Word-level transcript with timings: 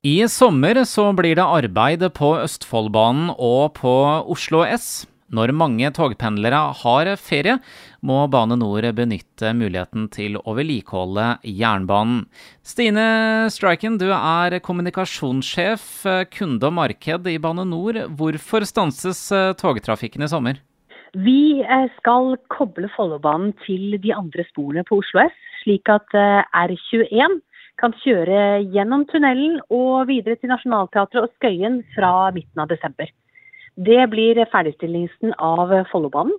I 0.00 0.28
sommer 0.28 0.78
så 0.88 1.10
blir 1.12 1.36
det 1.36 1.44
arbeid 1.44 2.00
på 2.16 2.30
Østfoldbanen 2.40 3.34
og 3.36 3.74
på 3.76 3.90
Oslo 4.32 4.62
S. 4.64 5.04
Når 5.28 5.52
mange 5.52 5.90
togpendlere 5.92 6.60
har 6.78 7.10
ferie, 7.20 7.58
må 8.00 8.22
Bane 8.32 8.56
Nor 8.56 8.86
benytte 8.96 9.50
muligheten 9.52 10.06
til 10.08 10.38
å 10.40 10.54
vedlikeholde 10.56 11.26
jernbanen. 11.44 12.24
Stine 12.64 13.04
Striken, 13.52 13.98
du 14.00 14.08
er 14.08 14.56
kommunikasjonssjef 14.64 15.84
kunde 16.32 16.70
og 16.70 16.76
marked 16.80 17.28
i 17.28 17.36
Bane 17.36 17.68
Nor. 17.68 18.00
Hvorfor 18.16 18.64
stanses 18.64 19.20
togtrafikken 19.60 20.24
i 20.24 20.30
sommer? 20.32 20.64
Vi 21.12 21.60
skal 21.98 22.38
koble 22.48 22.88
Follobanen 22.96 23.52
til 23.66 24.00
de 24.00 24.16
andre 24.16 24.48
sporene 24.48 24.88
på 24.88 25.02
Oslo 25.04 25.26
S, 25.28 25.38
slik 25.60 25.92
at 25.92 26.08
R21 26.16 27.42
kan 27.80 27.94
kjøre 28.02 28.60
gjennom 28.74 29.06
tunnelen 29.08 29.58
og 29.72 30.10
videre 30.10 30.36
til 30.36 30.52
Nationaltheatret 30.52 31.24
og 31.24 31.32
Skøyen 31.38 31.80
fra 31.94 32.30
midten 32.36 32.62
av 32.62 32.70
desember. 32.70 33.08
Det 33.80 34.04
blir 34.12 34.40
ferdigstillelsen 34.52 35.34
av 35.38 35.72
Follobanen. 35.90 36.36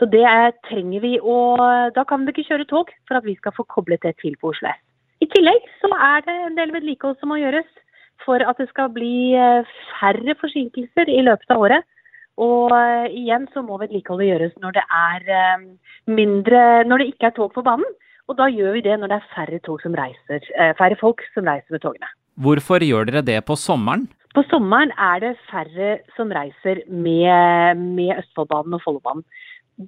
Så 0.00 0.08
det 0.10 0.26
trenger 0.66 1.02
vi, 1.04 1.12
og 1.20 1.60
da 1.94 2.02
kan 2.08 2.24
vi 2.26 2.32
ikke 2.32 2.48
kjøre 2.48 2.66
tog 2.68 2.90
for 3.06 3.18
at 3.18 3.26
vi 3.28 3.36
skal 3.38 3.54
få 3.54 3.64
koblet 3.70 4.02
det 4.02 4.16
til 4.20 4.34
på 4.40 4.50
Oslo 4.50 4.70
S. 4.72 4.80
I 5.22 5.28
tillegg 5.30 5.68
så 5.78 5.92
er 5.94 6.24
det 6.26 6.34
en 6.48 6.56
del 6.58 6.72
vedlikehold 6.74 7.20
som 7.20 7.30
må 7.30 7.38
gjøres 7.38 7.68
for 8.24 8.42
at 8.42 8.58
det 8.58 8.68
skal 8.70 8.90
bli 8.94 9.34
færre 10.00 10.34
forsinkelser 10.40 11.10
i 11.10 11.22
løpet 11.22 11.54
av 11.54 11.62
året. 11.62 11.86
Og 12.42 12.72
igjen 13.12 13.44
så 13.52 13.62
må 13.62 13.78
vedlikeholdet 13.78 14.30
gjøres 14.30 14.56
når 14.64 14.78
det 14.78 14.84
er 14.98 15.66
mindre, 16.10 16.62
når 16.88 17.02
det 17.02 17.12
ikke 17.12 17.28
er 17.30 17.36
tog 17.36 17.52
på 17.54 17.64
banen. 17.66 17.86
Og 18.30 18.38
da 18.38 18.48
gjør 18.52 18.76
vi 18.78 18.84
det 18.86 18.98
når 19.00 19.12
det 19.12 19.18
er 19.18 19.30
færre, 19.34 19.60
som 19.82 19.94
reiser, 19.98 20.42
eh, 20.58 20.74
færre 20.78 20.98
folk 21.00 21.22
som 21.34 21.48
reiser 21.48 21.74
med 21.74 21.82
togene. 21.82 22.10
Hvorfor 22.40 22.80
gjør 22.80 23.10
dere 23.10 23.22
det 23.22 23.44
på 23.44 23.56
sommeren? 23.56 24.08
På 24.32 24.42
sommeren 24.48 24.92
er 24.96 25.20
det 25.20 25.36
færre 25.50 25.98
som 26.16 26.30
reiser 26.32 26.80
med, 26.88 27.76
med 27.76 28.16
Østfoldbanen 28.22 28.78
og 28.78 28.82
Follobanen. 28.84 29.24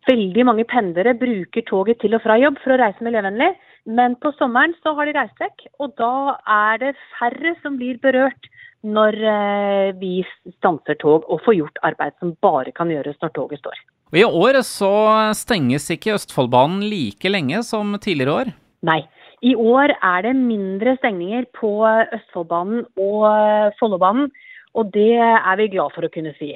Veldig 0.09 0.45
mange 0.45 0.65
pendlere 0.69 1.15
bruker 1.17 1.65
toget 1.69 2.01
til 2.01 2.17
og 2.17 2.23
fra 2.25 2.37
jobb 2.41 2.59
for 2.63 2.75
å 2.75 2.81
reise 2.81 3.05
miljøvennlig, 3.05 3.53
men 3.87 4.17
på 4.21 4.33
sommeren 4.37 4.75
så 4.83 4.95
har 4.97 5.09
de 5.09 5.17
reist. 5.17 5.65
Og 5.79 5.95
da 6.01 6.37
er 6.45 6.81
det 6.83 6.93
færre 7.17 7.55
som 7.63 7.79
blir 7.81 8.01
berørt 8.03 8.51
når 8.85 9.17
eh, 9.17 9.91
vi 9.97 10.19
stanser 10.59 10.99
tog 11.01 11.25
og 11.25 11.41
får 11.45 11.57
gjort 11.57 11.81
arbeid 11.89 12.17
som 12.21 12.35
bare 12.45 12.73
kan 12.77 12.93
gjøres 12.93 13.17
når 13.23 13.33
toget 13.37 13.63
står. 13.63 13.81
Og 14.15 14.21
I 14.21 14.29
år 14.31 14.61
så 14.63 14.89
stenges 15.35 15.89
ikke 15.91 16.13
Østfoldbanen 16.15 16.85
like 16.87 17.27
lenge 17.27 17.65
som 17.67 17.97
tidligere 17.99 18.35
år? 18.45 18.51
Nei. 18.87 19.01
I 19.43 19.57
år 19.59 19.91
er 19.91 20.23
det 20.23 20.37
mindre 20.39 20.93
stengninger 21.01 21.49
på 21.59 21.73
Østfoldbanen 21.83 22.85
og 22.95 23.75
Follobanen, 23.81 24.31
og 24.79 24.93
det 24.95 25.19
er 25.19 25.59
vi 25.59 25.67
glad 25.75 25.91
for 25.97 26.07
å 26.07 26.13
kunne 26.15 26.31
si. 26.39 26.53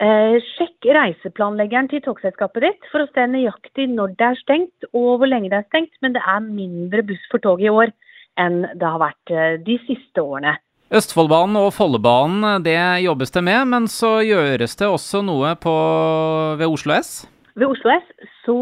Eh, 0.00 0.36
sjekk 0.54 0.86
reiseplanleggeren 0.94 1.90
til 1.90 2.04
togselskapet 2.06 2.62
ditt 2.68 2.86
for 2.92 3.02
å 3.02 3.10
se 3.10 3.26
nøyaktig 3.26 3.90
når 3.90 4.14
det 4.14 4.28
er 4.30 4.40
stengt 4.44 4.86
og 4.94 5.10
hvor 5.18 5.28
lenge 5.28 5.50
det 5.50 5.58
er 5.58 5.66
stengt, 5.66 5.92
men 6.06 6.14
det 6.14 6.22
er 6.22 6.46
mindre 6.46 7.02
buss 7.10 7.26
for 7.32 7.42
tog 7.42 7.60
i 7.60 7.74
år 7.74 7.90
enn 8.38 8.62
det 8.70 8.86
har 8.86 9.02
vært 9.02 9.34
eh, 9.34 9.58
de 9.66 9.80
siste 9.90 10.22
årene. 10.22 10.54
Østfoldbanen 10.90 11.54
og 11.54 11.68
Follobanen 11.70 12.64
det 12.66 12.74
jobbes 13.04 13.30
det 13.30 13.44
med, 13.46 13.60
men 13.70 13.84
så 13.86 14.16
gjøres 14.26 14.72
det 14.74 14.88
også 14.90 15.20
noe 15.22 15.52
på, 15.62 15.74
ved 16.58 16.66
Oslo 16.66 16.96
S? 16.96 17.10
Ved 17.54 17.68
Oslo 17.68 17.92
S 17.94 18.08
så 18.42 18.56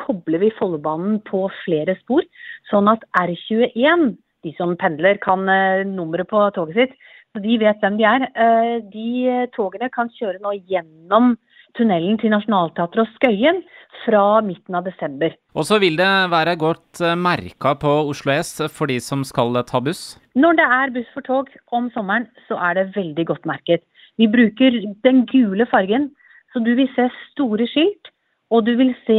kobler 0.00 0.40
vi 0.40 0.48
Follobanen 0.56 1.18
på 1.28 1.42
flere 1.60 1.92
spor, 1.98 2.24
sånn 2.70 2.88
at 2.88 3.04
R21, 3.20 4.14
de 4.48 4.54
som 4.56 4.72
pendler, 4.80 5.20
kan 5.20 5.44
uh, 5.44 5.84
nummeret 5.84 6.30
på 6.30 6.40
toget 6.56 6.80
sitt, 6.80 6.96
så 7.36 7.44
de 7.44 7.60
vet 7.60 7.84
hvem 7.84 8.00
de 8.00 8.08
er. 8.08 8.26
Uh, 8.32 8.80
de 8.88 9.44
togene 9.52 9.92
kan 9.92 10.08
kjøre 10.16 10.40
nå 10.40 10.56
gjennom 10.64 11.34
tunnelen 11.78 12.18
til 12.20 12.32
Nationaltheatret 12.34 13.04
og 13.04 13.16
Skøyen 13.16 13.62
fra 14.04 14.40
midten 14.44 14.76
av 14.76 14.86
desember. 14.86 15.34
Og 15.54 15.66
så 15.68 15.78
vil 15.82 15.96
det 15.98 16.10
være 16.32 16.56
godt 16.60 17.02
eh, 17.02 17.16
merka 17.18 17.74
på 17.80 17.92
Oslo 18.10 18.34
S 18.34 18.56
for 18.74 18.90
de 18.90 18.98
som 19.02 19.24
skal 19.26 19.56
ta 19.68 19.80
buss? 19.84 20.16
Når 20.34 20.58
det 20.60 20.66
er 20.78 20.94
buss 20.96 21.12
for 21.14 21.26
tog 21.26 21.52
om 21.72 21.90
sommeren, 21.94 22.26
så 22.48 22.58
er 22.68 22.78
det 22.78 22.90
veldig 22.96 23.26
godt 23.30 23.46
merket. 23.48 23.84
Vi 24.18 24.30
bruker 24.30 24.82
den 25.06 25.24
gule 25.30 25.66
fargen, 25.70 26.10
så 26.52 26.62
du 26.62 26.74
vil 26.78 26.90
se 26.94 27.08
store 27.32 27.66
skilt. 27.70 28.10
Og 28.52 28.66
du 28.66 28.74
vil 28.78 28.92
se 29.06 29.16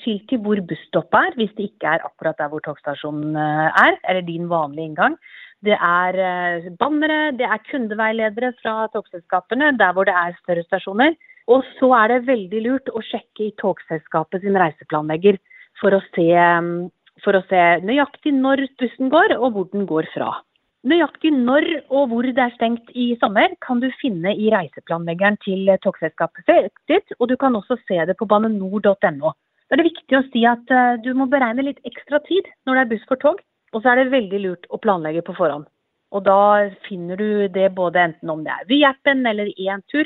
skilt 0.00 0.24
til 0.30 0.40
hvor 0.42 0.58
busstoppet 0.66 1.28
er, 1.28 1.34
hvis 1.38 1.52
det 1.58 1.68
ikke 1.68 1.90
er 1.92 2.06
akkurat 2.06 2.38
der 2.40 2.48
hvor 2.50 2.62
togstasjonen 2.64 3.36
eh, 3.36 3.82
er, 3.84 3.98
eller 4.08 4.24
din 4.26 4.48
vanlige 4.50 4.88
inngang. 4.90 5.18
Det 5.62 5.76
er 5.76 6.18
eh, 6.18 6.70
bannere, 6.80 7.34
det 7.38 7.46
er 7.46 7.62
kundeveiledere 7.68 8.54
fra 8.62 8.88
togselskapene 8.94 9.74
der 9.78 9.92
hvor 9.94 10.08
det 10.08 10.16
er 10.16 10.34
større 10.40 10.64
stasjoner. 10.66 11.14
Og 11.50 11.66
så 11.78 11.90
er 11.98 12.12
det 12.12 12.26
veldig 12.28 12.62
lurt 12.66 12.92
å 12.92 13.02
sjekke 13.02 13.48
i 13.48 13.54
togselskapet 13.58 14.44
sin 14.44 14.58
reiseplanlegger 14.58 15.40
for 15.80 15.96
å, 15.96 16.00
se, 16.14 16.28
mm, 16.30 16.88
for 17.24 17.38
å 17.38 17.42
se 17.50 17.62
nøyaktig 17.82 18.34
når 18.36 18.68
bussen 18.78 19.10
går, 19.12 19.36
og 19.38 19.56
hvor 19.56 19.68
den 19.72 19.86
går 19.90 20.08
fra. 20.14 20.32
Nøyaktig 20.86 21.30
når 21.34 21.66
og 21.94 22.10
hvor 22.10 22.26
det 22.26 22.42
er 22.42 22.54
stengt 22.56 22.90
i 22.98 23.12
sommer, 23.20 23.52
kan 23.62 23.78
du 23.82 23.88
finne 24.00 24.34
i 24.34 24.50
reiseplanleggeren 24.50 25.38
til 25.44 25.70
togselskapet 25.82 26.74
ditt, 26.90 27.14
og 27.20 27.28
du 27.30 27.36
kan 27.38 27.54
også 27.54 27.78
se 27.86 28.00
det 28.06 28.16
på 28.18 28.26
banenor.no. 28.26 29.34
Da 29.72 29.76
er 29.76 29.80
det 29.80 29.92
viktig 29.92 30.18
å 30.18 30.26
si 30.32 30.42
at 30.44 30.72
eh, 30.74 30.98
du 31.00 31.14
må 31.16 31.28
beregne 31.30 31.64
litt 31.64 31.78
ekstra 31.88 32.18
tid 32.26 32.50
når 32.66 32.74
det 32.74 32.82
er 32.82 32.90
buss 32.90 33.06
for 33.08 33.22
tog, 33.22 33.38
og 33.72 33.80
så 33.80 33.92
er 33.92 34.02
det 34.02 34.12
veldig 34.12 34.40
lurt 34.42 34.66
å 34.68 34.80
planlegge 34.82 35.22
på 35.24 35.36
forhånd. 35.38 35.64
Og 36.12 36.26
da 36.26 36.68
finner 36.84 37.16
du 37.16 37.46
det 37.48 37.70
både 37.78 38.02
enten 38.02 38.32
om 38.34 38.42
det 38.44 38.52
er 38.52 38.66
Vy-appen 38.68 39.24
eller 39.30 39.48
i 39.54 39.70
en 39.72 39.80
tur, 39.88 40.04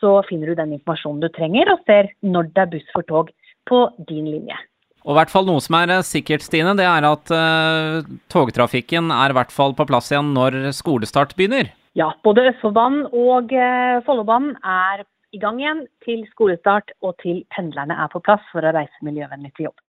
så 0.00 0.20
finner 0.28 0.52
du 0.52 0.58
den 0.58 0.76
informasjonen 0.76 1.22
du 1.24 1.28
trenger, 1.32 1.72
og 1.72 1.84
ser 1.88 2.10
når 2.26 2.50
det 2.54 2.64
er 2.64 2.72
buss 2.76 2.88
for 2.94 3.06
tog 3.08 3.32
på 3.68 3.82
din 4.08 4.28
linje. 4.30 4.58
Og 5.06 5.14
i 5.14 5.18
hvert 5.20 5.30
fall 5.30 5.46
noe 5.46 5.62
som 5.62 5.76
er 5.78 5.92
eh, 5.94 6.06
sikkert, 6.06 6.42
Stine, 6.42 6.74
det 6.78 6.86
er 6.86 7.06
at 7.06 7.30
uh, 7.30 8.06
togtrafikken 8.32 9.12
er 9.14 9.30
i 9.30 9.36
hvert 9.38 9.54
fall 9.54 9.76
på 9.78 9.86
plass 9.86 10.10
igjen 10.10 10.32
når 10.34 10.72
skolestart 10.74 11.36
begynner? 11.38 11.70
Ja, 11.96 12.10
både 12.26 12.48
Østfoldbanen 12.50 13.06
og 13.14 13.54
uh, 13.54 14.02
Follobanen 14.06 14.56
er 14.66 15.06
i 15.34 15.40
gang 15.42 15.60
igjen 15.62 15.84
til 16.04 16.24
skolestart 16.32 16.90
og 17.06 17.14
til 17.22 17.44
pendlerne 17.54 17.94
er 17.94 18.10
på 18.12 18.22
plass 18.24 18.42
for 18.50 18.66
å 18.66 18.74
reise 18.74 19.06
miljøvennlig 19.06 19.52
til 19.54 19.68
jobb. 19.68 19.78